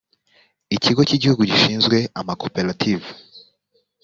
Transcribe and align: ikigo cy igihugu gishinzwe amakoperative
ikigo 0.75 1.01
cy 1.09 1.15
igihugu 1.17 1.41
gishinzwe 1.51 1.97
amakoperative 2.19 3.07